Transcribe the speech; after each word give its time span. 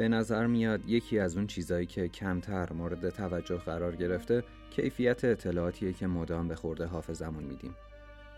به 0.00 0.08
نظر 0.08 0.46
میاد 0.46 0.88
یکی 0.88 1.18
از 1.18 1.36
اون 1.36 1.46
چیزایی 1.46 1.86
که 1.86 2.08
کمتر 2.08 2.72
مورد 2.72 3.10
توجه 3.10 3.56
قرار 3.56 3.96
گرفته 3.96 4.44
کیفیت 4.70 5.24
اطلاعاتیه 5.24 5.92
که 5.92 6.06
مدام 6.06 6.48
به 6.48 6.54
خورده 6.54 6.86
حافظمون 6.86 7.44
میدیم 7.44 7.74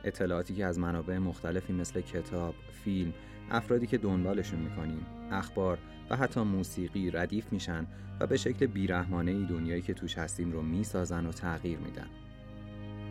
اطلاعاتی 0.05 0.55
که 0.55 0.67
از 0.67 0.79
منابع 0.79 1.19
مختلفی 1.19 1.73
مثل 1.73 2.01
کتاب، 2.01 2.55
فیلم، 2.85 3.13
افرادی 3.51 3.87
که 3.87 3.99
دنبالشون 3.99 4.61
می‌کنیم، 4.61 5.07
اخبار 5.33 5.79
و 6.11 6.17
حتی 6.17 6.41
موسیقی 6.41 7.11
ردیف 7.11 7.53
میشن 7.53 7.87
و 8.21 8.27
به 8.27 8.37
شکل 8.37 8.67
بیرحمانه 8.67 9.31
ای 9.31 9.47
دنیایی 9.51 9.83
که 9.83 9.95
توش 9.95 10.19
هستیم 10.19 10.53
رو 10.53 10.63
می‌سازن 10.63 11.27
و 11.27 11.33
تغییر 11.33 11.79
میدن. 11.79 12.09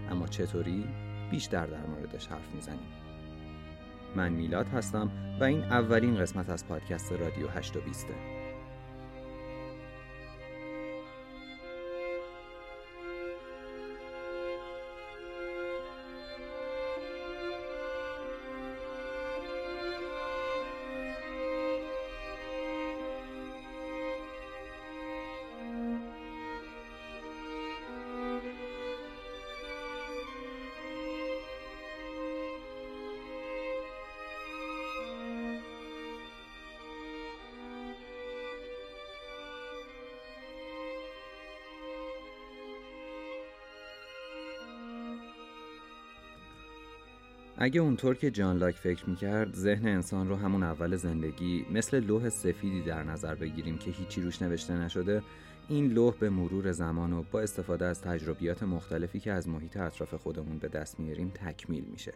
اما 0.10 0.28
چطوری؟ 0.28 0.86
بیشتر 1.32 1.66
در 1.66 1.86
موردش 1.86 2.28
حرف 2.28 2.56
می‌زنیم. 2.56 3.01
من 4.16 4.32
میلاد 4.32 4.68
هستم 4.68 5.12
و 5.40 5.44
این 5.44 5.64
اولین 5.64 6.18
قسمت 6.18 6.50
از 6.50 6.68
پادکست 6.68 7.12
رادیو 7.12 7.48
820 7.48 8.08
اگه 47.64 47.82
اونطور 47.82 48.16
که 48.16 48.32
جان 48.32 48.58
لاک 48.58 48.76
فکر 48.76 49.10
می‌کرد 49.10 49.54
ذهن 49.54 49.88
انسان 49.88 50.30
رو 50.30 50.36
همون 50.36 50.64
اول 50.64 50.96
زندگی 50.96 51.66
مثل 51.72 52.00
لوح 52.00 52.30
سفیدی 52.30 52.82
در 52.82 53.04
نظر 53.04 53.36
بگیریم 53.36 53.78
که 53.78 53.92
هیچی 53.92 54.22
روش 54.22 54.42
نوشته 54.42 54.74
نشده 54.74 55.24
این 55.70 55.94
لوح 55.94 56.16
به 56.20 56.30
مرور 56.30 56.72
زمان 56.72 57.14
و 57.14 57.24
با 57.32 57.42
استفاده 57.42 57.86
از 57.86 58.02
تجربیات 58.02 58.64
مختلفی 58.64 59.20
که 59.20 59.32
از 59.32 59.50
محیط 59.50 59.78
اطراف 59.78 60.14
خودمون 60.14 60.58
به 60.58 60.68
دست 60.68 61.00
میاریم 61.00 61.32
تکمیل 61.36 61.84
میشه. 61.84 62.14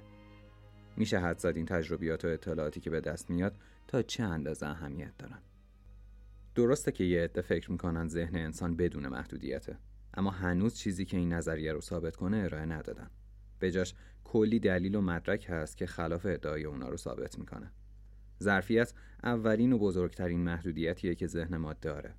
میشه 0.98 1.20
حد 1.20 1.40
زد 1.40 1.54
این 1.56 1.66
تجربیات 1.66 2.26
و 2.26 2.28
اطلاعاتی 2.28 2.80
که 2.80 2.90
به 2.90 3.02
دست 3.02 3.30
میاد 3.30 3.56
تا 3.88 4.02
چه 4.02 4.24
اندازه 4.24 4.66
اهمیت 4.66 5.18
دارن. 5.18 5.40
درسته 6.56 6.92
که 6.92 7.04
یه 7.04 7.24
عده 7.24 7.42
فکر 7.42 7.72
می‌کنن 7.72 8.08
ذهن 8.08 8.36
انسان 8.36 8.76
بدون 8.76 9.08
محدودیته 9.08 9.78
اما 10.14 10.30
هنوز 10.30 10.76
چیزی 10.76 11.06
که 11.06 11.18
این 11.18 11.34
نظریه 11.34 11.74
رو 11.74 11.82
ثابت 11.82 12.16
کنه 12.16 12.38
ارائه 12.38 12.66
ندادن. 12.66 13.10
بجاش 13.66 13.94
کلی 14.24 14.60
دلیل 14.60 14.96
و 14.96 15.02
مدرک 15.02 15.46
هست 15.50 15.78
که 15.78 15.86
خلاف 15.86 16.26
ادعای 16.26 16.66
اونا 16.66 16.90
رو 16.90 16.98
ثابت 16.98 17.40
می‌کنه. 17.40 17.72
ظرفیت 18.44 18.94
اولین 19.24 19.74
و 19.74 19.78
بزرگترین 19.78 20.40
محدودیتیه 20.40 21.16
که 21.16 21.28
ذهن 21.28 21.58
ما 21.58 21.74
داره. 21.74 22.14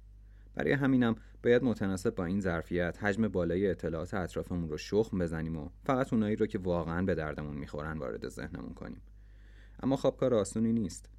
برای 0.55 0.73
همینم 0.73 1.17
باید 1.43 1.65
متناسب 1.65 2.15
با 2.15 2.25
این 2.25 2.41
ظرفیت 2.41 2.99
حجم 3.05 3.29
بالای 3.29 3.71
اطلاعات 3.71 4.15
اطرافمون 4.15 4.69
رو 4.69 4.77
شخم 4.79 5.19
بزنیم 5.19 5.57
و 5.57 5.69
فقط 5.85 6.13
اونایی 6.13 6.37
رو 6.37 6.47
که 6.47 6.59
واقعا 6.59 7.03
به 7.03 7.15
دردمون 7.15 7.57
می‌خورن 7.57 7.99
وارد 7.99 8.29
ذهنمون 8.29 8.75
کنیم. 8.75 9.01
اما 9.83 9.97
خب 9.97 10.17
کار 10.21 10.35
آسونی 10.35 10.73
نیست. 10.73 11.11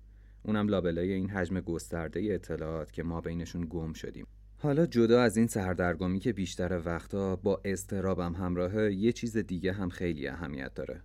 اونم 0.44 0.68
لابلای 0.68 1.14
این 1.14 1.30
حجم 1.30 1.60
گسترده 1.60 2.34
اطلاعات 2.34 2.92
که 2.92 3.04
ما 3.04 3.22
بینشون 3.22 3.68
گم 3.70 3.94
شدیم. 3.94 4.28
حالا 4.60 4.86
جدا 4.86 5.22
از 5.22 5.38
این 5.38 5.48
سردرگمی 5.48 6.20
که 6.20 6.34
بیشتر 6.34 6.82
وقتا 6.86 7.36
با 7.36 7.62
استرابم 7.66 8.36
همراهه 8.36 8.94
یه 8.94 9.12
چیز 9.12 9.38
دیگه 9.38 9.74
هم 9.74 9.90
خیلی 9.90 10.28
اهمیت 10.28 10.74
داره. 10.74 11.02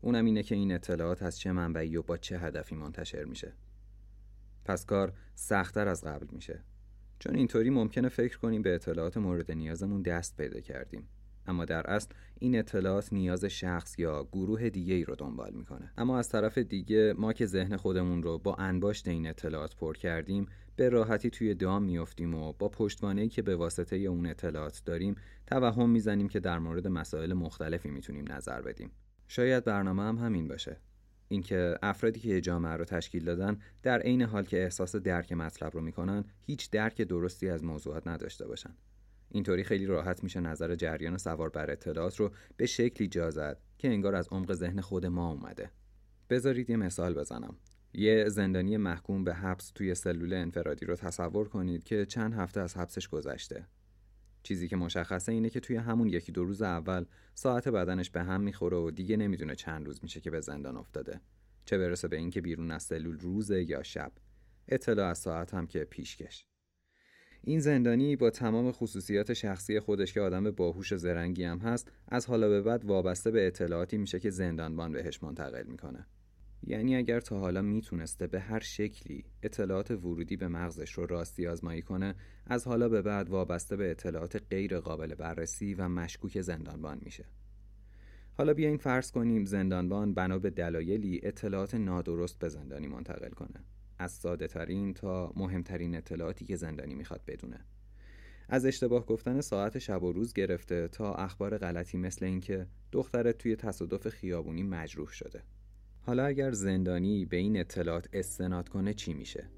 اونم 0.00 0.24
اینه 0.24 0.42
که 0.42 0.54
این 0.54 0.72
اطلاعات 0.72 1.22
از 1.22 1.38
چه 1.38 1.52
منبعی 1.52 1.96
و 1.96 2.02
با 2.02 2.16
چه 2.16 2.38
هدفی 2.38 2.74
منتشر 2.74 3.24
میشه. 3.24 3.52
پس 4.64 4.86
کار 4.86 5.12
سختتر 5.34 5.88
از 5.88 6.04
قبل 6.04 6.26
میشه. 6.32 6.64
چون 7.18 7.36
اینطوری 7.36 7.70
ممکنه 7.70 8.08
فکر 8.08 8.38
کنیم 8.38 8.62
به 8.62 8.74
اطلاعات 8.74 9.16
مورد 9.16 9.52
نیازمون 9.52 10.02
دست 10.02 10.36
پیدا 10.36 10.60
کردیم. 10.60 11.08
اما 11.46 11.64
در 11.64 11.90
اصل 11.90 12.08
این 12.38 12.58
اطلاعات 12.58 13.12
نیاز 13.12 13.44
شخص 13.44 13.98
یا 13.98 14.28
گروه 14.32 14.70
دیگه 14.70 14.94
ای 14.94 15.04
رو 15.04 15.14
دنبال 15.14 15.52
می‌کنه. 15.54 15.92
اما 15.96 16.18
از 16.18 16.28
طرف 16.28 16.58
دیگه 16.58 17.14
ما 17.18 17.32
که 17.32 17.46
ذهن 17.46 17.76
خودمون 17.76 18.22
رو 18.22 18.38
با 18.38 18.54
انباشت 18.54 19.08
این 19.08 19.26
اطلاعات 19.26 19.76
پر 19.76 19.96
کردیم 19.96 20.46
به 20.76 20.88
راحتی 20.88 21.30
توی 21.30 21.54
دام 21.54 21.82
میافتیم 21.82 22.34
و 22.34 22.52
با 22.52 22.68
پشتوانه‌ای 22.68 23.28
که 23.28 23.42
به 23.42 23.56
واسطه 23.56 23.96
اون 23.96 24.26
اطلاعات 24.26 24.82
داریم 24.84 25.14
توهم 25.46 25.90
می‌زنیم 25.90 26.28
که 26.28 26.40
در 26.40 26.58
مورد 26.58 26.88
مسائل 26.88 27.32
مختلفی 27.32 27.90
می‌تونیم 27.90 28.32
نظر 28.32 28.62
بدیم. 28.62 28.90
شاید 29.28 29.64
برنامه 29.64 30.02
هم 30.02 30.16
همین 30.18 30.48
باشه. 30.48 30.76
اینکه 31.28 31.74
افرادی 31.82 32.20
که 32.20 32.40
جامعه 32.40 32.72
رو 32.72 32.84
تشکیل 32.84 33.24
دادن 33.24 33.58
در 33.82 34.00
عین 34.00 34.22
حال 34.22 34.44
که 34.44 34.62
احساس 34.62 34.96
درک 34.96 35.32
مطلب 35.32 35.74
رو 35.74 35.80
می‌کنن 35.80 36.24
هیچ 36.46 36.70
درک 36.70 37.02
درستی 37.02 37.48
از 37.48 37.64
موضوعات 37.64 38.06
نداشته 38.06 38.46
باشن. 38.46 38.74
اینطوری 39.32 39.64
خیلی 39.64 39.86
راحت 39.86 40.24
میشه 40.24 40.40
نظر 40.40 40.74
جریان 40.74 41.18
سوار 41.18 41.48
بر 41.48 41.70
اطلاعات 41.70 42.16
رو 42.20 42.30
به 42.56 42.66
شکلی 42.66 43.08
جا 43.08 43.30
زد 43.30 43.60
که 43.78 43.88
انگار 43.88 44.14
از 44.14 44.28
عمق 44.28 44.52
ذهن 44.52 44.80
خود 44.80 45.06
ما 45.06 45.30
اومده. 45.30 45.70
بذارید 46.30 46.70
یه 46.70 46.76
مثال 46.76 47.14
بزنم. 47.14 47.56
یه 47.94 48.28
زندانی 48.28 48.76
محکوم 48.76 49.24
به 49.24 49.34
حبس 49.34 49.70
توی 49.70 49.94
سلول 49.94 50.32
انفرادی 50.32 50.86
رو 50.86 50.96
تصور 50.96 51.48
کنید 51.48 51.84
که 51.84 52.06
چند 52.06 52.34
هفته 52.34 52.60
از 52.60 52.76
حبسش 52.76 53.08
گذشته. 53.08 53.66
چیزی 54.42 54.68
که 54.68 54.76
مشخصه 54.76 55.32
اینه 55.32 55.50
که 55.50 55.60
توی 55.60 55.76
همون 55.76 56.08
یکی 56.08 56.32
دو 56.32 56.44
روز 56.44 56.62
اول 56.62 57.04
ساعت 57.34 57.68
بدنش 57.68 58.10
به 58.10 58.22
هم 58.22 58.40
می‌خوره 58.40 58.76
و 58.76 58.90
دیگه 58.90 59.16
نمی‌دونه 59.16 59.54
چند 59.54 59.86
روز 59.86 60.00
میشه 60.02 60.20
که 60.20 60.30
به 60.30 60.40
زندان 60.40 60.76
افتاده. 60.76 61.20
چه 61.64 61.78
برسه 61.78 62.08
به 62.08 62.16
اینکه 62.16 62.40
بیرون 62.40 62.70
از 62.70 62.82
سلول 62.82 63.18
روزه 63.18 63.62
یا 63.62 63.82
شب. 63.82 64.12
اطلاع 64.68 65.10
از 65.10 65.18
ساعت 65.18 65.54
هم 65.54 65.66
که 65.66 65.84
پیشکش 65.84 66.46
این 67.44 67.60
زندانی 67.60 68.16
با 68.16 68.30
تمام 68.30 68.72
خصوصیات 68.72 69.32
شخصی 69.32 69.80
خودش 69.80 70.12
که 70.12 70.20
آدم 70.20 70.50
باهوش 70.50 70.92
و 70.92 70.96
زرنگی 70.96 71.44
هم 71.44 71.58
هست 71.58 71.92
از 72.08 72.26
حالا 72.26 72.48
به 72.48 72.62
بعد 72.62 72.84
وابسته 72.84 73.30
به 73.30 73.46
اطلاعاتی 73.46 73.98
میشه 73.98 74.20
که 74.20 74.30
زندانبان 74.30 74.92
بهش 74.92 75.22
منتقل 75.22 75.66
می‌کنه. 75.66 76.06
یعنی 76.62 76.96
اگر 76.96 77.20
تا 77.20 77.38
حالا 77.38 77.62
می‌تونسته 77.62 78.26
به 78.26 78.40
هر 78.40 78.60
شکلی 78.60 79.24
اطلاعات 79.42 79.90
ورودی 79.90 80.36
به 80.36 80.48
مغزش 80.48 80.92
رو 80.92 81.06
راستی 81.06 81.46
آزمایی 81.46 81.82
کنه 81.82 82.14
از 82.46 82.66
حالا 82.66 82.88
به 82.88 83.02
بعد 83.02 83.30
وابسته 83.30 83.76
به 83.76 83.90
اطلاعات 83.90 84.42
غیر 84.50 84.78
قابل 84.78 85.14
بررسی 85.14 85.74
و 85.74 85.88
مشکوک 85.88 86.40
زندانبان 86.40 86.98
میشه. 87.02 87.24
حالا 88.34 88.54
بیاین 88.54 88.76
فرض 88.76 89.10
کنیم 89.10 89.44
زندانبان 89.44 90.14
بنا 90.14 90.38
به 90.38 90.50
دلایلی 90.50 91.20
اطلاعات 91.22 91.74
نادرست 91.74 92.38
به 92.38 92.48
زندانی 92.48 92.88
منتقل 92.88 93.30
کنه. 93.30 93.64
از 94.02 94.12
ساده 94.12 94.46
ترین 94.46 94.94
تا 94.94 95.32
مهمترین 95.36 95.96
اطلاعاتی 95.96 96.44
که 96.44 96.56
زندانی 96.56 96.94
می‌خواد 96.94 97.20
بدونه. 97.26 97.60
از 98.48 98.66
اشتباه 98.66 99.06
گفتن 99.06 99.40
ساعت 99.40 99.78
شب 99.78 100.02
و 100.02 100.12
روز 100.12 100.32
گرفته 100.32 100.88
تا 100.88 101.14
اخبار 101.14 101.58
غلطی 101.58 101.98
مثل 101.98 102.24
اینکه 102.24 102.66
دخترت 102.92 103.38
توی 103.38 103.56
تصادف 103.56 104.08
خیابونی 104.08 104.62
مجروح 104.62 105.08
شده. 105.08 105.42
حالا 106.00 106.24
اگر 106.24 106.50
زندانی 106.50 107.24
به 107.24 107.36
این 107.36 107.60
اطلاعات 107.60 108.08
استناد 108.12 108.68
کنه 108.68 108.94
چی 108.94 109.14
میشه؟ 109.14 109.48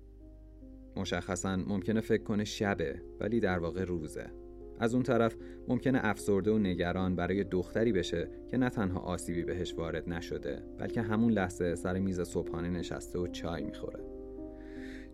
مشخصا 0.96 1.56
ممکنه 1.56 2.00
فکر 2.00 2.22
کنه 2.22 2.44
شبه 2.44 3.02
ولی 3.20 3.40
در 3.40 3.58
واقع 3.58 3.84
روزه. 3.84 4.30
از 4.78 4.94
اون 4.94 5.02
طرف 5.02 5.36
ممکنه 5.68 6.00
افسرده 6.02 6.50
و 6.50 6.58
نگران 6.58 7.16
برای 7.16 7.44
دختری 7.44 7.92
بشه 7.92 8.28
که 8.50 8.56
نه 8.56 8.70
تنها 8.70 9.00
آسیبی 9.00 9.44
بهش 9.44 9.74
وارد 9.74 10.08
نشده 10.08 10.62
بلکه 10.78 11.02
همون 11.02 11.32
لحظه 11.32 11.74
سر 11.74 11.98
میز 11.98 12.20
صبحانه 12.20 12.70
نشسته 12.70 13.18
و 13.18 13.26
چای 13.26 13.62
می‌خوره. 13.62 14.23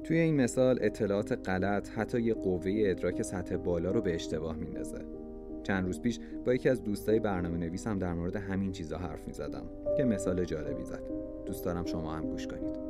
توی 0.04 0.18
این 0.18 0.36
مثال 0.36 0.78
اطلاعات 0.80 1.48
غلط 1.48 1.88
حتی 1.88 2.20
یه 2.20 2.34
قوه 2.34 2.72
ادراک 2.76 3.22
سطح 3.22 3.56
بالا 3.56 3.90
رو 3.90 4.00
به 4.00 4.14
اشتباه 4.14 4.56
میندازه. 4.56 4.98
چند 5.62 5.86
روز 5.86 6.00
پیش 6.00 6.18
با 6.44 6.54
یکی 6.54 6.68
از 6.68 6.84
دوستای 6.84 7.20
برنامه 7.20 7.58
نویسم 7.58 7.98
در 7.98 8.14
مورد 8.14 8.36
همین 8.36 8.72
چیزا 8.72 8.98
حرف 8.98 9.26
می 9.26 9.32
زدم 9.32 9.64
که 9.96 10.04
مثال 10.04 10.44
جالبی 10.44 10.84
زد. 10.84 11.02
دوست 11.46 11.64
دارم 11.64 11.84
شما 11.84 12.14
هم 12.14 12.30
گوش 12.30 12.46
کنید. 12.46 12.89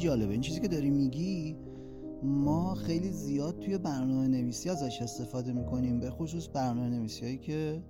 جالبه. 0.00 0.32
این 0.32 0.40
چیزی 0.40 0.60
که 0.60 0.68
داری 0.68 0.90
میگی 0.90 1.56
ما 2.22 2.74
خیلی 2.74 3.10
زیاد 3.10 3.58
توی 3.58 3.78
برنامه 3.78 4.28
نویسی 4.28 4.70
ازش 4.70 5.02
استفاده 5.02 5.52
می‌کنیم 5.52 6.00
به 6.00 6.10
خصوص 6.10 6.48
برنامه 6.54 6.88
نویسی 6.88 7.24
هایی 7.24 7.38
که 7.38 7.82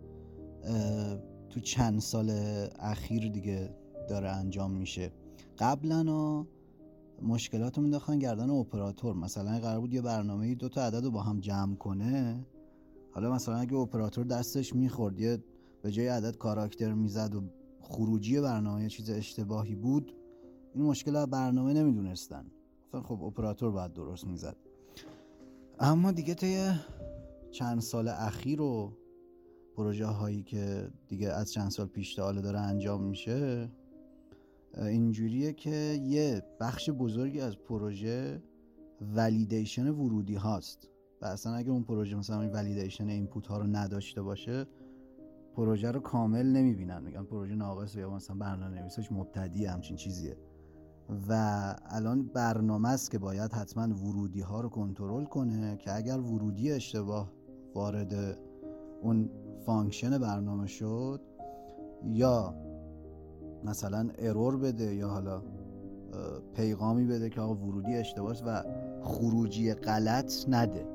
تو 1.51 1.61
چند 1.61 2.01
سال 2.01 2.31
اخیر 2.79 3.29
دیگه 3.29 3.75
داره 4.09 4.29
انجام 4.29 4.71
میشه. 4.71 5.13
قبلا 5.59 6.47
مشکلات 7.23 7.77
رو 7.77 7.83
مینداختن 7.83 8.19
گردن 8.19 8.51
اپراتور. 8.51 9.17
مثلا 9.17 9.59
قرار 9.59 9.81
بود 9.81 9.95
یه 9.95 10.03
برنامه 10.03 10.55
دو 10.55 10.69
تا 10.69 10.83
عدد 10.83 11.05
رو 11.05 11.11
با 11.11 11.23
هم 11.23 11.41
جمع 11.41 11.75
کنه. 11.75 12.47
حالا 13.13 13.33
مثلا 13.33 13.57
اگه 13.57 13.75
اپراتور 13.75 14.25
دستش 14.25 14.75
می‌خورد 14.75 15.21
یه 15.21 15.39
به 15.83 15.91
جای 15.91 16.09
عدد 16.09 16.37
کاراکتر 16.37 16.95
می‌زد 16.95 17.35
و 17.35 17.43
خروجی 17.81 18.41
برنامه 18.41 18.83
یه 18.83 18.89
چیز 18.89 19.11
اشتباهی 19.11 19.75
بود 19.75 20.13
این 20.75 20.85
مشکل 20.85 21.27
برنامه 21.27 21.73
نمی‌دونستن. 21.73 22.45
خب 22.93 23.23
اپراتور 23.23 23.71
باید 23.71 23.93
درست 23.93 24.27
می‌زد. 24.27 24.57
اما 25.79 26.13
دیگه 26.13 26.35
طی 26.35 26.71
چند 27.51 27.81
سال 27.81 28.09
اخیر 28.09 28.61
و 28.61 28.93
پروژه 29.77 30.07
هایی 30.07 30.43
که 30.43 30.91
دیگه 31.09 31.29
از 31.29 31.53
چند 31.53 31.71
سال 31.71 31.87
پیش 31.87 32.15
تا 32.15 32.23
حالا 32.25 32.41
داره 32.41 32.61
انجام 32.61 33.05
میشه 33.05 33.71
اینجوریه 34.77 35.53
که 35.53 36.01
یه 36.03 36.43
بخش 36.61 36.91
بزرگی 36.91 37.41
از 37.41 37.57
پروژه 37.57 38.43
ولیدیشن 39.15 39.89
ورودی 39.89 40.35
هاست. 40.35 40.89
و 41.23 41.27
اصلا 41.27 41.55
اگه 41.55 41.71
اون 41.71 41.83
پروژه 41.83 42.17
مثلا 42.17 42.41
این 42.41 42.51
ولیدیشن 42.51 43.09
اینپوت 43.09 43.47
ها 43.47 43.59
رو 43.59 43.67
نداشته 43.67 44.23
باشه 44.23 44.67
پروژه 45.57 45.91
رو 45.91 46.01
کامل 46.01 46.47
نمی‌بینن. 46.47 47.03
میگن 47.03 47.25
پروژه 47.25 47.55
ناقص 47.55 47.97
یا 47.97 48.11
مثلا 48.11 48.37
برنامه 48.37 48.81
نویسش 48.81 49.13
مبتدی 49.13 49.65
همچین 49.65 49.97
چیزیه. 49.97 50.37
و 51.29 51.35
الان 51.87 52.23
برنامه 52.23 52.89
است 52.89 53.11
که 53.11 53.19
باید 53.19 53.53
حتما 53.53 53.95
ورودی 53.95 54.41
ها 54.41 54.61
رو 54.61 54.69
کنترل 54.69 55.25
کنه 55.25 55.77
که 55.77 55.97
اگر 55.97 56.21
ورودی 56.21 56.73
اشتباه 56.73 57.33
وارد 57.75 58.39
اون 59.03 59.31
function 59.67 60.19
برنامه 60.19 60.67
شد 60.67 61.21
یا 62.05 62.55
مثلا 63.65 64.09
error 64.19 64.57
بده 64.57 64.95
یا 64.95 65.09
حالا 65.09 65.43
پیغامی 66.55 67.07
بده 67.07 67.31
که 67.31 67.41
آقا 67.41 67.55
ورودی 67.55 67.97
اشتباه 67.97 68.37
و 68.47 68.63
خروجی 69.03 69.75
غلط 69.75 70.33
نده. 70.49 70.87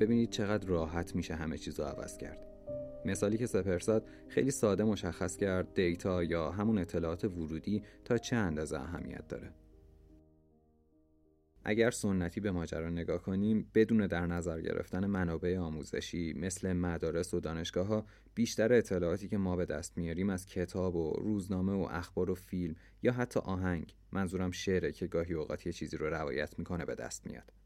ببینید 0.00 0.30
چقدر 0.30 0.68
راحت 0.68 1.16
میشه 1.16 1.34
همه 1.34 1.58
چیز 1.58 1.80
رو 1.80 1.86
عوض 1.86 2.16
کرد. 2.16 2.38
مثالی 3.04 3.38
که 3.38 3.46
سپرساد 3.46 4.06
خیلی 4.28 4.50
ساده 4.50 4.84
مشخص 4.84 5.36
کرد 5.36 5.74
دیتا 5.74 6.22
یا 6.22 6.50
همون 6.50 6.78
اطلاعات 6.78 7.24
ورودی 7.24 7.82
تا 8.04 8.18
چه 8.18 8.36
اندازه 8.36 8.80
اهمیت 8.80 9.28
داره. 9.28 9.50
اگر 11.64 11.90
سنتی 11.90 12.40
به 12.40 12.50
ماجرا 12.50 12.90
نگاه 12.90 13.22
کنیم 13.22 13.70
بدون 13.74 14.06
در 14.06 14.26
نظر 14.26 14.60
گرفتن 14.60 15.06
منابع 15.06 15.58
آموزشی 15.58 16.32
مثل 16.32 16.72
مدارس 16.72 17.34
و 17.34 17.40
دانشگاه 17.40 17.86
ها 17.86 18.06
بیشتر 18.34 18.72
اطلاعاتی 18.72 19.28
که 19.28 19.38
ما 19.38 19.56
به 19.56 19.64
دست 19.64 19.98
میاریم 19.98 20.30
از 20.30 20.46
کتاب 20.46 20.96
و 20.96 21.12
روزنامه 21.12 21.72
و 21.72 21.88
اخبار 21.90 22.30
و 22.30 22.34
فیلم 22.34 22.76
یا 23.02 23.12
حتی 23.12 23.40
آهنگ 23.40 23.94
منظورم 24.12 24.50
شعره 24.50 24.92
که 24.92 25.06
گاهی 25.06 25.34
اوقات 25.34 25.66
یه 25.66 25.72
چیزی 25.72 25.96
رو 25.96 26.06
روایت 26.06 26.58
می‌کنه 26.58 26.84
به 26.84 26.94
دست 26.94 27.26
میاد. 27.26 27.63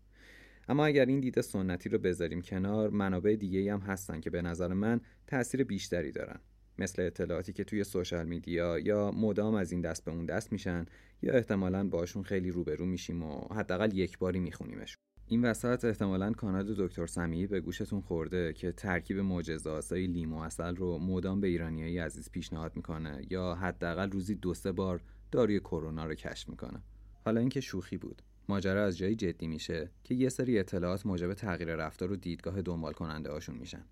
اما 0.69 0.87
اگر 0.87 1.07
این 1.07 1.21
دید 1.21 1.41
سنتی 1.41 1.89
رو 1.89 1.99
بذاریم 1.99 2.43
کنار 2.43 2.91
منابع 2.91 3.37
دیگه 3.37 3.73
هم 3.73 3.81
هستن 3.81 4.21
که 4.21 4.31
به 4.31 4.43
نظر 4.43 4.75
من 4.75 5.01
تاثیر 5.27 5.65
بیشتری 5.65 6.13
دارن. 6.13 6.41
مثل 6.79 7.03
اطلاعاتی 7.03 7.53
که 7.53 7.65
توی 7.65 7.85
سوشال 7.85 8.27
میدیا 8.27 8.79
یا 8.79 9.11
مدام 9.11 9.55
از 9.55 9.73
این 9.73 9.81
دست 9.81 10.05
به 10.05 10.11
اون 10.11 10.27
دست 10.27 10.53
میشن 10.53 10.87
یا 11.23 11.33
احتمالا 11.33 11.89
باشون 11.89 12.23
خیلی 12.23 12.51
روبرو 12.51 12.87
میشیم 12.87 13.23
و 13.23 13.55
حداقل 13.55 13.97
یک 13.97 14.19
باری 14.19 14.41
میخونیمش. 14.41 14.97
این 15.27 15.45
وسط 15.45 15.85
احتمالا 15.85 16.33
کانال 16.33 16.75
دکتر 16.79 17.07
سمیعی 17.07 17.47
به 17.47 17.61
گوشتون 17.61 18.01
خورده 18.01 18.53
که 18.53 18.73
ترکیب 18.73 19.19
معجزه‌آسای 19.19 20.07
لیمو 20.07 20.39
اصل 20.39 20.77
رو 20.77 20.99
مدام 20.99 21.41
به 21.41 21.49
ایرانیایی 21.49 21.99
عزیز 21.99 22.31
پیشنهاد 22.31 22.77
می‌کنه 22.77 23.27
یا 23.31 23.55
حداقل 23.55 24.11
روزی 24.11 24.35
دو 24.35 24.55
سه 24.55 24.73
بار 24.73 25.01
داروی 25.31 25.61
کرونا 25.61 26.05
رو 26.05 26.15
کشف 26.15 26.49
می‌کنه. 26.49 26.83
حالا 27.25 27.41
اینکه 27.41 27.61
شوخی 27.61 27.97
بود. 27.97 28.23
ماجرا 28.49 28.85
از 28.85 28.99
جایی 28.99 29.15
جدی 29.15 29.47
میشه 29.47 29.91
که 30.05 30.15
یه 30.15 30.29
سری 30.29 30.59
اطلاعات 30.59 31.07
موجب 31.07 31.35
تغییر 31.35 31.75
رفتار 31.75 32.13
و 32.13 32.17
دیدگاه 32.17 32.63
دنبال 32.63 32.93
کننده 32.93 33.31
هاشون 33.31 33.59
میشن. 33.59 33.85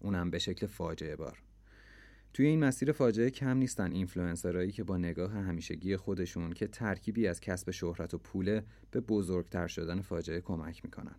اونم 0.00 0.30
به 0.30 0.38
شکل 0.38 0.66
فاجعه 0.66 1.16
بار. 1.16 1.42
توی 2.34 2.46
این 2.46 2.64
مسیر 2.64 2.92
فاجعه 2.92 3.30
کم 3.30 3.56
نیستن 3.56 3.92
اینفلوئنسرایی 3.92 4.72
که 4.72 4.84
با 4.84 4.96
نگاه 4.96 5.32
همیشگی 5.32 5.96
خودشون 5.96 6.52
که 6.52 6.66
ترکیبی 6.66 7.26
از 7.26 7.40
کسب 7.40 7.70
شهرت 7.70 8.14
و 8.14 8.18
پوله 8.18 8.64
به 8.90 9.00
بزرگتر 9.00 9.66
شدن 9.66 10.00
فاجعه 10.00 10.40
کمک 10.40 10.84
می‌کنن. 10.84 11.14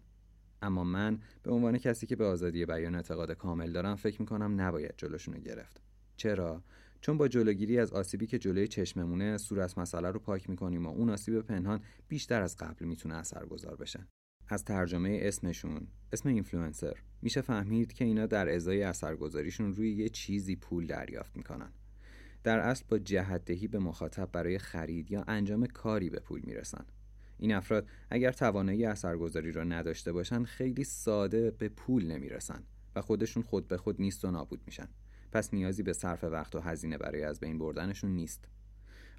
اما 0.61 0.83
من 0.83 1.19
به 1.43 1.51
عنوان 1.51 1.77
کسی 1.77 2.07
که 2.07 2.15
به 2.15 2.25
آزادی 2.25 2.65
بیان 2.65 2.95
اعتقاد 2.95 3.31
کامل 3.31 3.71
دارم 3.71 3.95
فکر 3.95 4.21
می‌کنم 4.21 4.61
نباید 4.61 4.93
جلوشونو 4.97 5.37
گرفت. 5.37 5.81
چرا؟ 6.17 6.63
چون 7.05 7.17
با 7.17 7.27
جلوگیری 7.27 7.79
از 7.79 7.93
آسیبی 7.93 8.27
که 8.27 8.39
جلوی 8.39 8.67
چشممونه 8.67 9.37
صورت 9.37 9.77
مسئله 9.77 10.11
رو 10.11 10.19
پاک 10.19 10.49
می‌کنیم 10.49 10.85
و 10.85 10.89
اون 10.89 11.09
آسیب 11.09 11.41
پنهان 11.41 11.79
بیشتر 12.07 12.41
از 12.41 12.57
قبل 12.57 12.85
می‌تونه 12.85 13.15
اثرگذار 13.15 13.75
بشه. 13.75 14.07
از 14.47 14.63
ترجمه 14.63 15.19
اسمشون 15.21 15.87
اسم 16.13 16.29
اینفلوئنسر 16.29 16.93
میشه 17.21 17.41
فهمید 17.41 17.93
که 17.93 18.05
اینا 18.05 18.25
در 18.25 18.49
ازای 18.49 18.83
اثرگذاریشون 18.83 19.73
روی 19.73 19.91
یه 19.93 20.09
چیزی 20.09 20.55
پول 20.55 20.87
دریافت 20.87 21.37
می‌کنن. 21.37 21.71
در 22.43 22.59
اصل 22.59 22.85
با 22.89 22.99
جهتدهی 22.99 23.67
به 23.67 23.79
مخاطب 23.79 24.29
برای 24.31 24.57
خرید 24.57 25.11
یا 25.11 25.23
انجام 25.27 25.65
کاری 25.65 26.09
به 26.09 26.19
پول 26.19 26.41
می‌رسن. 26.43 26.85
این 27.37 27.53
افراد 27.53 27.87
اگر 28.09 28.31
توانایی 28.31 28.85
اثرگذاری 28.85 29.51
را 29.51 29.63
نداشته 29.63 30.11
باشن 30.11 30.43
خیلی 30.43 30.83
ساده 30.83 31.51
به 31.51 31.69
پول 31.69 32.05
نمی‌رسن 32.11 32.63
و 32.95 33.01
خودشون 33.01 33.43
خود 33.43 33.67
به 33.67 33.77
خود 33.77 34.01
نیست 34.01 34.25
و 34.25 34.31
نابود 34.31 34.61
میشن. 34.65 34.87
پس 35.35 35.53
نیازی 35.53 35.83
به 35.83 35.93
صرف 35.93 36.23
وقت 36.23 36.55
و 36.55 36.59
هزینه 36.59 36.97
برای 36.97 37.23
از 37.23 37.39
بین 37.39 37.59
بردنشون 37.59 38.11
نیست. 38.11 38.45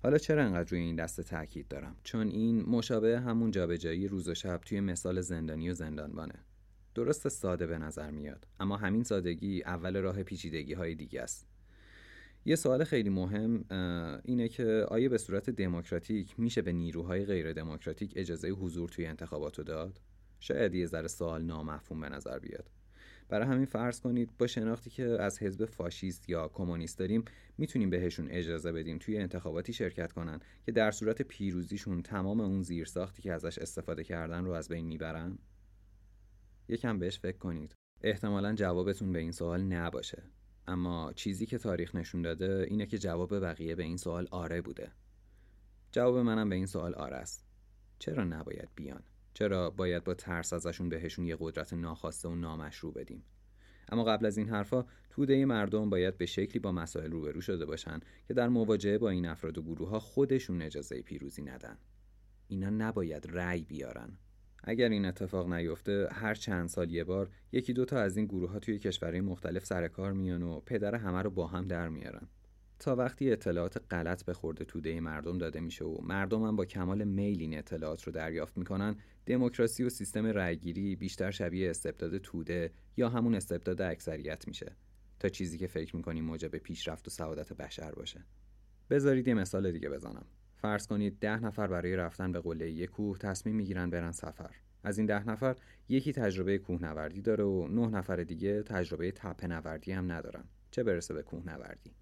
حالا 0.02 0.18
چرا 0.18 0.44
انقدر 0.44 0.70
روی 0.70 0.80
این 0.80 0.96
دسته 0.96 1.22
تاکید 1.22 1.68
دارم؟ 1.68 1.96
چون 2.04 2.28
این 2.28 2.62
مشابه 2.62 3.20
همون 3.20 3.50
جابجایی 3.50 4.08
روز 4.08 4.28
و 4.28 4.34
شب 4.34 4.60
توی 4.66 4.80
مثال 4.80 5.20
زندانی 5.20 5.70
و 5.70 5.74
زندانبانه. 5.74 6.34
درست 6.94 7.28
ساده 7.28 7.66
به 7.66 7.78
نظر 7.78 8.10
میاد 8.10 8.46
اما 8.60 8.76
همین 8.76 9.02
سادگی 9.02 9.62
اول 9.62 9.96
راه 9.96 10.22
پیچیدگی 10.22 10.72
های 10.72 10.94
دیگه 10.94 11.22
است. 11.22 11.46
یه 12.44 12.56
سوال 12.56 12.84
خیلی 12.84 13.10
مهم 13.10 13.64
اینه 14.24 14.48
که 14.48 14.86
آیا 14.88 15.08
به 15.08 15.18
صورت 15.18 15.50
دموکراتیک 15.50 16.40
میشه 16.40 16.62
به 16.62 16.72
نیروهای 16.72 17.24
غیر 17.24 17.52
دموکراتیک 17.52 18.12
اجازه 18.16 18.48
حضور 18.48 18.88
توی 18.88 19.06
انتخابات 19.06 19.60
داد؟ 19.60 20.00
شاید 20.40 20.74
یه 20.74 20.86
ذره 20.86 21.08
سوال 21.08 21.42
نامفهوم 21.42 22.00
به 22.00 22.08
نظر 22.08 22.38
بیاد. 22.38 22.70
برای 23.28 23.46
همین 23.48 23.66
فرض 23.66 24.00
کنید 24.00 24.30
با 24.38 24.46
شناختی 24.46 24.90
که 24.90 25.04
از 25.04 25.42
حزب 25.42 25.64
فاشیست 25.64 26.28
یا 26.28 26.48
کمونیست 26.48 26.98
داریم 26.98 27.24
می‌تونیم 27.58 27.90
بهشون 27.90 28.28
اجازه 28.30 28.72
بدیم 28.72 28.98
توی 28.98 29.18
انتخاباتی 29.18 29.72
شرکت 29.72 30.12
کنن 30.12 30.40
که 30.66 30.72
در 30.72 30.90
صورت 30.90 31.22
پیروزیشون 31.22 32.02
تمام 32.02 32.40
اون 32.40 32.62
زیرساختی 32.62 33.22
که 33.22 33.32
ازش 33.32 33.58
استفاده 33.58 34.04
کردن 34.04 34.44
رو 34.44 34.52
از 34.52 34.68
بین 34.68 34.86
می‌برن؟ 34.86 35.38
یکم 36.68 36.98
بهش 36.98 37.18
فکر 37.18 37.38
کنید. 37.38 37.74
احتمالا 38.02 38.54
جوابتون 38.54 39.12
به 39.12 39.18
این 39.18 39.32
سوال 39.32 39.62
نباشه. 39.62 40.22
اما 40.68 41.12
چیزی 41.12 41.46
که 41.46 41.58
تاریخ 41.58 41.94
نشون 41.94 42.22
داده 42.22 42.66
اینه 42.68 42.86
که 42.86 42.98
جواب 42.98 43.40
بقیه 43.40 43.74
به 43.74 43.82
این 43.82 43.96
سوال 43.96 44.28
آره 44.30 44.60
بوده. 44.60 44.92
جواب 45.92 46.16
منم 46.18 46.48
به 46.48 46.56
این 46.56 46.66
سوال 46.66 46.94
آره 46.94 47.16
است. 47.16 47.46
چرا 47.98 48.24
نباید 48.24 48.68
بیان؟ 48.74 49.02
چرا 49.36 49.70
باید 49.70 50.04
با 50.04 50.14
ترس 50.14 50.52
ازشون 50.52 50.88
بهشون 50.88 51.26
یه 51.26 51.36
قدرت 51.40 51.72
ناخواسته 51.72 52.28
و 52.28 52.34
نامشروع 52.34 52.94
بدیم؟ 52.94 53.24
اما 53.88 54.04
قبل 54.04 54.26
از 54.26 54.38
این 54.38 54.48
حرفا 54.48 54.84
توده 55.10 55.44
مردم 55.44 55.90
باید 55.90 56.18
به 56.18 56.26
شکلی 56.26 56.58
با 56.58 56.72
مسائل 56.72 57.10
روبرو 57.10 57.40
شده 57.40 57.66
باشن 57.66 58.00
که 58.28 58.34
در 58.34 58.48
مواجهه 58.48 58.98
با 58.98 59.10
این 59.10 59.26
افراد 59.26 59.58
و 59.58 59.62
گروه 59.62 59.88
ها 59.88 60.00
خودشون 60.00 60.62
اجازه 60.62 61.02
پیروزی 61.02 61.42
ندن. 61.42 61.78
اینا 62.48 62.70
نباید 62.70 63.26
رأی 63.30 63.64
بیارن. 63.64 64.18
اگر 64.64 64.88
این 64.88 65.04
اتفاق 65.04 65.52
نیفته 65.52 66.08
هر 66.12 66.34
چند 66.34 66.68
سال 66.68 66.90
یه 66.90 67.04
بار 67.04 67.30
یکی 67.52 67.72
دوتا 67.72 67.98
از 67.98 68.16
این 68.16 68.26
گروه 68.26 68.50
ها 68.50 68.58
توی 68.58 68.78
کشورهای 68.78 69.20
مختلف 69.20 69.64
سر 69.64 69.88
کار 69.88 70.12
میان 70.12 70.42
و 70.42 70.60
پدر 70.60 70.94
همه 70.94 71.22
رو 71.22 71.30
با 71.30 71.46
هم 71.46 71.68
در 71.68 71.88
میارن. 71.88 72.28
تا 72.78 72.96
وقتی 72.96 73.32
اطلاعات 73.32 73.82
غلط 73.90 74.24
به 74.24 74.32
خورده 74.32 74.64
توده 74.64 75.00
مردم 75.00 75.38
داده 75.38 75.60
میشه 75.60 75.84
و 75.84 76.02
مردم 76.02 76.42
هم 76.42 76.56
با 76.56 76.64
کمال 76.64 77.04
میل 77.04 77.40
این 77.40 77.58
اطلاعات 77.58 78.04
رو 78.04 78.12
دریافت 78.12 78.58
می‌کنن 78.58 78.96
دموکراسی 79.26 79.84
و 79.84 79.88
سیستم 79.88 80.26
رأیگیری 80.26 80.96
بیشتر 80.96 81.30
شبیه 81.30 81.70
استبداد 81.70 82.18
توده 82.18 82.72
یا 82.96 83.08
همون 83.08 83.34
استبداد 83.34 83.82
اکثریت 83.82 84.48
میشه. 84.48 84.76
تا 85.18 85.28
چیزی 85.28 85.58
که 85.58 85.66
فکر 85.66 85.96
می‌کنیم 85.96 86.24
موجب 86.24 86.56
پیشرفت 86.56 87.08
و 87.08 87.10
سعادت 87.10 87.52
بشر 87.52 87.90
باشه. 87.90 88.24
بذارید 88.90 89.28
یه 89.28 89.34
مثال 89.34 89.72
دیگه 89.72 89.88
بزنم. 89.88 90.26
فرض 90.56 90.86
کنید 90.86 91.18
ده 91.18 91.44
نفر 91.44 91.66
برای 91.66 91.96
رفتن 91.96 92.32
به 92.32 92.40
قله 92.40 92.70
یک 92.70 92.90
کوه 92.90 93.18
تصمیم 93.18 93.56
می‌گیرن 93.56 93.90
برن 93.90 94.12
سفر. 94.12 94.50
از 94.84 94.98
این 94.98 95.06
ده 95.06 95.28
نفر 95.28 95.56
یکی 95.88 96.12
تجربه 96.12 96.58
کوهنوردی 96.58 97.22
داره 97.22 97.44
و 97.44 97.68
نه 97.68 97.86
نفر 97.86 98.16
دیگه 98.16 98.62
تجربه 98.62 99.12
تپه 99.12 99.46
نوردی 99.46 99.92
هم 99.92 100.12
ندارن. 100.12 100.44
چه 100.70 100.82
برسه 100.82 101.14
به 101.14 101.22
کوهنوردی؟ 101.22 101.94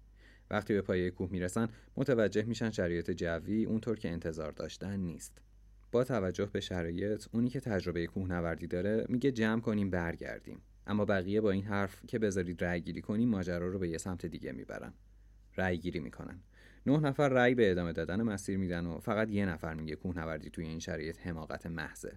وقتی 0.49 0.73
به 0.73 0.81
پایه 0.81 1.11
کوه 1.11 1.31
می‌رسن 1.31 1.67
متوجه 1.97 2.43
میشن 2.43 2.71
شرایط 2.71 3.11
جوی 3.11 3.65
اونطور 3.65 3.99
که 3.99 4.09
انتظار 4.09 4.51
داشتن 4.51 4.99
نیست. 4.99 5.37
با 5.91 6.03
توجه 6.03 6.45
به 6.45 6.59
شرایط 6.59 7.27
اونی 7.31 7.49
که 7.49 7.59
تجربه 7.59 8.07
کوهنوردی 8.07 8.67
داره 8.67 9.05
میگه 9.09 9.31
جمع 9.31 9.61
کنیم 9.61 9.89
برگردیم. 9.89 10.61
اما 10.87 11.05
بقیه 11.05 11.41
با 11.41 11.51
این 11.51 11.63
حرف 11.63 12.05
که 12.07 12.19
بذارید 12.19 12.63
رأی 12.63 12.81
گیری 12.81 13.01
کنیم 13.01 13.29
ماجرا 13.29 13.67
رو 13.67 13.79
به 13.79 13.89
یه 13.89 13.97
سمت 13.97 14.25
دیگه 14.25 14.51
می‌برن. 14.51 14.93
رأی 15.57 15.77
گیری 15.77 15.99
می‌کنن. 15.99 16.39
نه 16.85 16.97
نفر 16.97 17.29
رأی 17.29 17.55
به 17.55 17.71
ادامه 17.71 17.93
دادن 17.93 18.21
مسیر 18.21 18.57
میدن 18.57 18.85
و 18.85 18.99
فقط 18.99 19.29
یه 19.29 19.45
نفر 19.45 19.73
میگه 19.73 19.95
کوهنوردی 19.95 20.49
توی 20.49 20.65
این 20.65 20.79
شرایط 20.79 21.19
حماقت 21.19 21.65
محضه. 21.65 22.13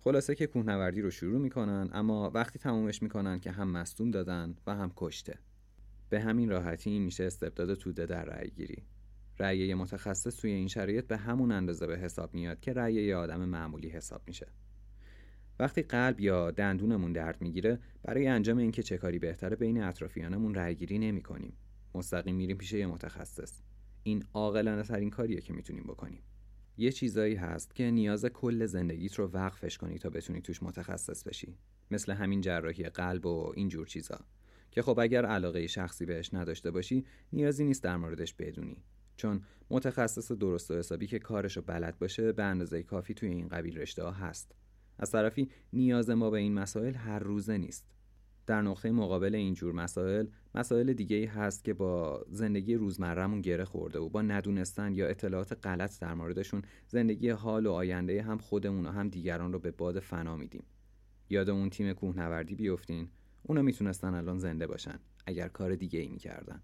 خلاصه 0.00 0.34
که 0.34 0.46
کوهنوردی 0.46 1.00
رو 1.00 1.10
شروع 1.10 1.40
می‌کنن 1.40 1.90
اما 1.92 2.30
وقتی 2.30 2.58
تمومش 2.58 3.02
می‌کنن 3.02 3.40
که 3.40 3.50
هم 3.50 3.68
مصدوم 3.68 4.10
دادن 4.10 4.54
و 4.66 4.74
هم 4.74 4.92
کشته. 4.96 5.38
به 6.14 6.20
همین 6.20 6.48
راحتی 6.48 6.98
میشه 6.98 7.24
استبداد 7.24 7.74
توده 7.74 8.06
در 8.06 8.24
رأی 8.24 8.50
گیری. 8.50 8.82
رأی 9.38 9.74
متخصص 9.74 10.36
توی 10.36 10.50
این 10.50 10.68
شرایط 10.68 11.06
به 11.06 11.16
همون 11.16 11.52
اندازه 11.52 11.86
به 11.86 11.98
حساب 11.98 12.34
میاد 12.34 12.60
که 12.60 12.72
رأی 12.72 12.94
یه 12.94 13.16
آدم 13.16 13.44
معمولی 13.44 13.88
حساب 13.88 14.22
میشه. 14.26 14.46
وقتی 15.58 15.82
قلب 15.82 16.20
یا 16.20 16.50
دندونمون 16.50 17.12
درد 17.12 17.40
می‌گیره 17.40 17.78
برای 18.02 18.26
انجام 18.26 18.58
اینکه 18.58 18.82
چه 18.82 18.98
کاری 18.98 19.18
بهتره 19.18 19.56
بین 19.56 19.82
اطرافیانمون 19.82 20.54
رأی 20.54 20.74
گیری 20.74 20.98
نمی 20.98 21.22
کنیم. 21.22 21.52
مستقیم 21.94 22.34
میریم 22.34 22.56
پیش 22.56 22.72
یه 22.72 22.86
متخصص. 22.86 23.62
این 24.02 24.24
عاقلانه 24.34 24.82
ترین 24.82 25.10
کاریه 25.10 25.40
که 25.40 25.52
می‌تونیم 25.52 25.84
بکنیم. 25.84 26.22
یه 26.76 26.92
چیزایی 26.92 27.34
هست 27.34 27.74
که 27.74 27.90
نیاز 27.90 28.24
کل 28.24 28.66
زندگیت 28.66 29.14
رو 29.14 29.26
وقفش 29.26 29.78
کنی 29.78 29.98
تا 29.98 30.10
بتونی 30.10 30.40
توش 30.40 30.62
متخصص 30.62 31.22
بشی. 31.22 31.58
مثل 31.90 32.12
همین 32.12 32.40
جراحی 32.40 32.84
قلب 32.84 33.26
و 33.26 33.52
این 33.56 33.68
جور 33.68 33.86
چیزا. 33.86 34.20
که 34.74 34.82
خب 34.82 34.98
اگر 34.98 35.26
علاقه 35.26 35.66
شخصی 35.66 36.06
بهش 36.06 36.34
نداشته 36.34 36.70
باشی 36.70 37.04
نیازی 37.32 37.64
نیست 37.64 37.82
در 37.82 37.96
موردش 37.96 38.34
بدونی. 38.34 38.82
چون 39.16 39.40
متخصص 39.70 40.32
درست 40.32 40.70
و 40.70 40.74
حسابی 40.74 41.06
که 41.06 41.18
کارشو 41.18 41.62
بلد 41.62 41.98
باشه 41.98 42.32
به 42.32 42.42
اندازه 42.42 42.82
کافی 42.82 43.14
توی 43.14 43.28
این 43.28 43.48
قبیل 43.48 43.78
رشته 43.78 44.02
ها 44.02 44.10
هست. 44.10 44.52
از 44.98 45.10
طرفی 45.10 45.50
نیاز 45.72 46.10
ما 46.10 46.30
به 46.30 46.38
این 46.38 46.54
مسائل 46.54 46.94
هر 46.94 47.18
روزه 47.18 47.58
نیست. 47.58 47.86
در 48.46 48.62
نقطه 48.62 48.90
مقابل 48.90 49.34
اینجور 49.34 49.74
مسائل 49.74 50.26
مسائل 50.54 50.92
دیگه 50.92 51.16
ای 51.16 51.24
هست 51.24 51.64
که 51.64 51.74
با 51.74 52.24
زندگی 52.30 52.74
روزمرهمون 52.74 53.40
گره 53.40 53.64
خورده 53.64 53.98
و 53.98 54.08
با 54.08 54.22
ندونستن 54.22 54.94
یا 54.94 55.06
اطلاعات 55.08 55.66
غلط 55.66 56.00
در 56.00 56.14
موردشون 56.14 56.62
زندگی 56.88 57.28
حال 57.28 57.66
و 57.66 57.72
آینده 57.72 58.22
هم 58.22 58.38
خودمون 58.38 58.86
و 58.86 58.90
هم 58.90 59.08
دیگران 59.08 59.52
رو 59.52 59.58
به 59.58 59.70
باد 59.70 60.00
فنا 60.00 60.36
میدیم. 60.36 60.64
یاد 61.30 61.50
اون 61.50 61.70
تیم 61.70 61.92
کوهنوردی 61.92 62.54
بیفتین؟ 62.54 63.08
اونا 63.46 63.62
می‌تونستن 63.62 64.14
الان 64.14 64.38
زنده 64.38 64.66
باشن 64.66 64.98
اگر 65.26 65.48
کار 65.48 65.74
دیگه 65.74 65.98
ای 66.00 66.08
می‌کردن. 66.08 66.62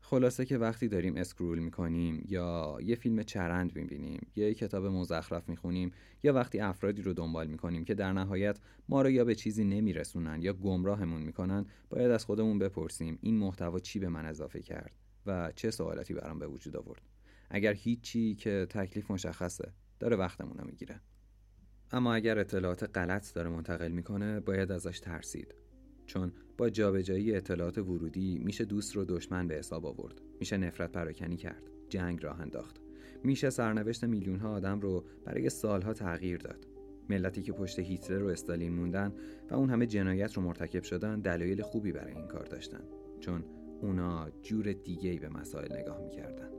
خلاصه 0.00 0.44
که 0.44 0.58
وقتی 0.58 0.88
داریم 0.88 1.16
اسکرول 1.16 1.58
می‌کنیم 1.58 2.24
یا 2.28 2.78
یه 2.82 2.94
فیلم 2.94 3.22
چرند 3.22 3.76
می‌بینیم 3.76 4.26
یا 4.36 4.48
یه 4.48 4.54
کتاب 4.54 4.86
مزخرف 4.86 5.48
می‌خونیم 5.48 5.92
یا 6.22 6.32
وقتی 6.32 6.60
افرادی 6.60 7.02
رو 7.02 7.12
دنبال 7.12 7.46
می‌کنیم 7.46 7.84
که 7.84 7.94
در 7.94 8.12
نهایت 8.12 8.58
ما 8.88 9.02
رو 9.02 9.10
یا 9.10 9.24
به 9.24 9.34
چیزی 9.34 9.64
نمیرسونن 9.64 10.42
یا 10.42 10.52
گمراهمون 10.52 11.22
می‌کنن 11.22 11.66
باید 11.88 12.10
از 12.10 12.24
خودمون 12.24 12.58
بپرسیم 12.58 13.18
این 13.20 13.36
محتوا 13.36 13.78
چی 13.78 13.98
به 13.98 14.08
من 14.08 14.26
اضافه 14.26 14.62
کرد 14.62 14.92
و 15.26 15.52
چه 15.56 15.70
سوالاتی 15.70 16.14
برام 16.14 16.38
به 16.38 16.46
وجود 16.46 16.76
آورد. 16.76 17.02
اگر 17.50 17.74
هیچی 17.74 18.34
که 18.34 18.66
تکلیف 18.70 19.10
مشخصه 19.10 19.72
داره 20.00 20.16
وقتمون 20.16 20.58
رو 20.58 20.66
می‌گیره. 20.66 21.00
اما 21.92 22.14
اگر 22.14 22.38
اطلاعات 22.38 22.90
غلط 22.98 23.34
داره 23.34 23.48
منتقل 23.48 23.92
می‌کنه 23.92 24.40
باید 24.40 24.72
ازش 24.72 25.00
ترسید. 25.00 25.54
چون 26.06 26.32
با 26.58 26.70
جابجایی 26.70 27.34
اطلاعات 27.34 27.78
ورودی 27.78 28.38
میشه 28.38 28.64
دوست 28.64 28.96
رو 28.96 29.04
دشمن 29.04 29.48
به 29.48 29.54
حساب 29.54 29.86
آورد. 29.86 30.20
میشه 30.40 30.56
نفرت 30.56 30.92
پراکنی 30.92 31.36
کرد. 31.36 31.70
جنگ 31.88 32.22
راه 32.22 32.40
انداخت. 32.40 32.80
میشه 33.24 33.50
سرنوشت 33.50 34.04
میلیون 34.04 34.38
ها 34.38 34.50
آدم 34.50 34.80
رو 34.80 35.04
برای 35.24 35.48
سالها 35.48 35.92
تغییر 35.92 36.38
داد. 36.38 36.66
ملتی 37.08 37.42
که 37.42 37.52
پشت 37.52 37.78
هیتلر 37.78 38.22
و 38.22 38.28
استالین 38.28 38.72
موندن 38.72 39.12
و 39.50 39.54
اون 39.54 39.70
همه 39.70 39.86
جنایت 39.86 40.34
رو 40.34 40.42
مرتکب 40.42 40.82
شدن 40.82 41.20
دلایل 41.20 41.62
خوبی 41.62 41.92
برای 41.92 42.14
این 42.14 42.26
کار 42.26 42.44
داشتن. 42.44 42.82
چون 43.20 43.44
اونا 43.82 44.30
جور 44.42 44.72
دیگه 44.72 45.18
به 45.18 45.28
مسائل 45.28 45.76
نگاه 45.76 46.02
می‌کردن. 46.02 46.50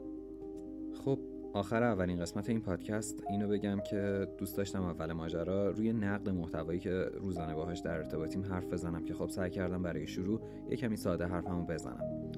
خب 0.94 1.20
آخر 1.58 1.84
اولین 1.84 2.20
قسمت 2.20 2.50
این 2.50 2.62
پادکست 2.62 3.24
اینو 3.30 3.48
بگم 3.48 3.80
که 3.80 4.28
دوست 4.38 4.58
داشتم 4.58 4.84
اول 4.84 5.14
ماجرا 5.14 5.70
روی 5.70 5.94
نقد 5.94 6.30
محتوایی 6.30 6.80
که 6.80 6.92
روزانه 7.22 7.56
باهاش 7.56 7.80
در 7.80 7.98
ارتباطیم 7.98 8.44
حرف 8.44 8.74
بزنم 8.74 9.06
که 9.06 9.14
خب 9.14 9.30
سعی 9.30 9.50
کردم 9.50 9.82
برای 9.82 10.08
شروع 10.08 10.42
یه 10.70 10.78
کمی 10.78 10.96
ساده 10.96 11.26
حرفمو 11.26 11.66
بزنم. 11.66 12.32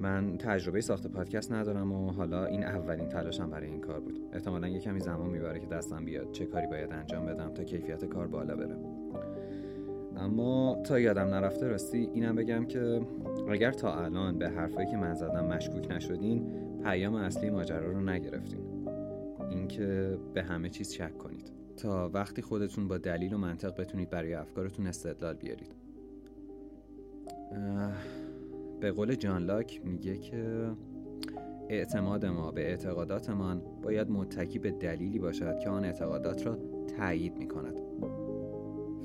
من 0.00 0.38
تجربه 0.38 0.80
ساخت 0.80 1.06
پادکست 1.06 1.52
ندارم 1.52 1.92
و 1.92 2.12
حالا 2.12 2.44
این 2.44 2.64
اولین 2.64 3.08
تلاشم 3.08 3.50
برای 3.50 3.70
این 3.70 3.80
کار 3.80 4.00
بود. 4.00 4.20
احتمالا 4.32 4.68
یه 4.68 4.80
کمی 4.80 5.00
زمان 5.00 5.30
می‌بره 5.30 5.60
که 5.60 5.66
دستم 5.66 6.04
بیاد 6.04 6.32
چه 6.32 6.46
کاری 6.46 6.66
باید 6.66 6.92
انجام 6.92 7.26
بدم 7.26 7.54
تا 7.54 7.64
کیفیت 7.64 8.04
کار 8.04 8.26
بالا 8.26 8.56
بره. 8.56 8.76
اما 10.16 10.82
تا 10.84 11.00
یادم 11.00 11.26
نرفته 11.26 11.68
راستی 11.68 12.10
اینم 12.14 12.34
بگم 12.34 12.64
که 12.64 13.00
اگر 13.50 13.72
تا 13.72 13.94
الان 13.94 14.38
به 14.38 14.48
حرفایی 14.48 14.86
که 14.86 14.96
من 14.96 15.14
زدم 15.14 15.46
مشکوک 15.46 15.90
نشدین 15.90 16.46
پیام 16.86 17.14
اصلی 17.14 17.50
ماجرا 17.50 17.92
رو 17.92 18.00
نگرفتین. 18.00 18.60
اینکه 19.50 20.18
به 20.34 20.42
همه 20.42 20.68
چیز 20.68 20.92
شک 20.92 21.18
کنید. 21.18 21.52
تا 21.76 22.10
وقتی 22.14 22.42
خودتون 22.42 22.88
با 22.88 22.98
دلیل 22.98 23.34
و 23.34 23.38
منطق 23.38 23.80
بتونید 23.80 24.10
برای 24.10 24.34
افکارتون 24.34 24.86
استدلال 24.86 25.34
بیارید. 25.34 25.74
به 28.80 28.90
قول 28.90 29.14
جان 29.14 29.42
لاک 29.42 29.80
میگه 29.84 30.18
که 30.18 30.70
اعتماد 31.68 32.26
ما 32.26 32.50
به 32.50 32.60
اعتقاداتمان 32.60 33.62
باید 33.82 34.10
متکی 34.10 34.58
به 34.58 34.70
دلیلی 34.70 35.18
باشد 35.18 35.58
که 35.58 35.68
آن 35.68 35.84
اعتقادات 35.84 36.46
را 36.46 36.58
تایید 36.98 37.38
می‌کند. 37.38 37.80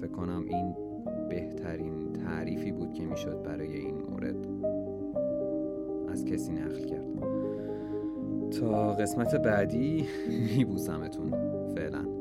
فکر 0.01 0.11
کنم 0.11 0.45
این 0.47 0.75
بهترین 1.29 2.13
تعریفی 2.13 2.71
بود 2.71 2.93
که 2.93 3.05
می‌شد 3.05 3.43
برای 3.43 3.75
این 3.75 3.95
مورد. 3.95 4.47
از 6.09 6.25
کسی 6.25 6.51
نقل 6.51 6.85
کرد. 6.85 7.10
تا 8.61 8.93
قسمت 8.93 9.35
بعدی 9.35 10.05
میبوسمتون 10.57 11.31
فعلا. 11.75 12.20